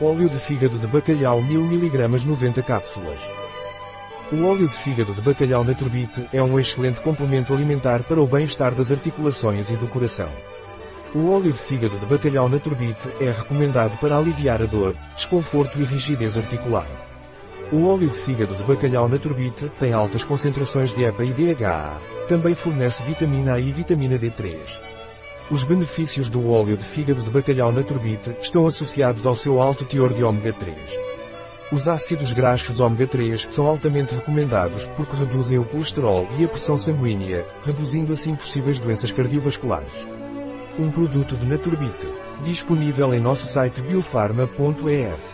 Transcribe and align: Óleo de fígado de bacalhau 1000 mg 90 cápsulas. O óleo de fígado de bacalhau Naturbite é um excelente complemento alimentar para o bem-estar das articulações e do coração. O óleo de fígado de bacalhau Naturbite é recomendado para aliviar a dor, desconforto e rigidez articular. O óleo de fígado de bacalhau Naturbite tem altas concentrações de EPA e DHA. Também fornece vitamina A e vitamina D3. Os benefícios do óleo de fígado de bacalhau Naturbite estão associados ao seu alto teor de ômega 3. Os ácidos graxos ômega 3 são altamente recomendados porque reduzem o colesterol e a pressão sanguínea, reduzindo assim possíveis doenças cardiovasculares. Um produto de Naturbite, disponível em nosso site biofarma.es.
Óleo 0.00 0.28
de 0.28 0.40
fígado 0.40 0.76
de 0.76 0.88
bacalhau 0.88 1.40
1000 1.40 1.60
mg 1.66 2.26
90 2.26 2.62
cápsulas. 2.64 3.20
O 4.32 4.44
óleo 4.44 4.66
de 4.66 4.74
fígado 4.74 5.14
de 5.14 5.20
bacalhau 5.20 5.62
Naturbite 5.62 6.28
é 6.32 6.42
um 6.42 6.58
excelente 6.58 7.00
complemento 7.00 7.54
alimentar 7.54 8.02
para 8.02 8.20
o 8.20 8.26
bem-estar 8.26 8.74
das 8.74 8.90
articulações 8.90 9.70
e 9.70 9.76
do 9.76 9.86
coração. 9.86 10.28
O 11.14 11.30
óleo 11.30 11.52
de 11.52 11.58
fígado 11.58 11.96
de 11.96 12.06
bacalhau 12.06 12.48
Naturbite 12.48 13.08
é 13.20 13.30
recomendado 13.30 13.96
para 13.98 14.16
aliviar 14.16 14.60
a 14.60 14.66
dor, 14.66 14.96
desconforto 15.14 15.78
e 15.78 15.84
rigidez 15.84 16.36
articular. 16.36 16.88
O 17.72 17.86
óleo 17.86 18.10
de 18.10 18.18
fígado 18.18 18.52
de 18.52 18.64
bacalhau 18.64 19.08
Naturbite 19.08 19.68
tem 19.78 19.92
altas 19.92 20.24
concentrações 20.24 20.92
de 20.92 21.04
EPA 21.04 21.24
e 21.24 21.32
DHA. 21.32 21.92
Também 22.28 22.56
fornece 22.56 23.00
vitamina 23.04 23.54
A 23.54 23.60
e 23.60 23.70
vitamina 23.70 24.18
D3. 24.18 24.93
Os 25.50 25.62
benefícios 25.62 26.30
do 26.30 26.50
óleo 26.50 26.74
de 26.74 26.84
fígado 26.84 27.22
de 27.22 27.28
bacalhau 27.28 27.70
Naturbite 27.70 28.34
estão 28.40 28.66
associados 28.66 29.26
ao 29.26 29.36
seu 29.36 29.60
alto 29.60 29.84
teor 29.84 30.14
de 30.14 30.24
ômega 30.24 30.54
3. 30.54 30.74
Os 31.70 31.86
ácidos 31.86 32.32
graxos 32.32 32.80
ômega 32.80 33.06
3 33.06 33.48
são 33.50 33.66
altamente 33.66 34.14
recomendados 34.14 34.86
porque 34.96 35.14
reduzem 35.14 35.58
o 35.58 35.64
colesterol 35.66 36.26
e 36.38 36.44
a 36.44 36.48
pressão 36.48 36.78
sanguínea, 36.78 37.44
reduzindo 37.62 38.14
assim 38.14 38.34
possíveis 38.34 38.80
doenças 38.80 39.12
cardiovasculares. 39.12 40.08
Um 40.78 40.90
produto 40.90 41.36
de 41.36 41.44
Naturbite, 41.44 42.08
disponível 42.42 43.12
em 43.12 43.20
nosso 43.20 43.46
site 43.46 43.82
biofarma.es. 43.82 45.33